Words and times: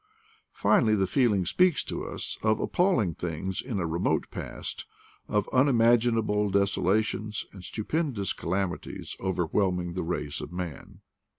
Finally, 0.55 0.95
the 0.95 1.05
feeling 1.05 1.45
speaks 1.45 1.83
to 1.83 2.03
us 2.07 2.35
of 2.41 2.59
appalling 2.59 3.13
things 3.13 3.61
in 3.61 3.79
a 3.79 3.85
remote 3.85 4.31
past, 4.31 4.87
of 5.27 5.47
unimaginable 5.53 6.49
desola 6.51 7.03
tions, 7.03 7.45
and 7.51 7.63
stupendous 7.63 8.33
calamities 8.33 9.15
overwhelming 9.19 9.93
the 9.93 10.01
race 10.01 10.41
of 10.41 10.51
man. 10.51 11.01